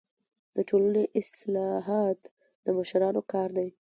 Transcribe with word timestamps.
د 0.55 0.57
ټولني 0.69 1.03
اصلاحات 1.19 2.19
د 2.63 2.65
مشرانو 2.77 3.21
کار 3.33 3.49
دی. 3.57 3.69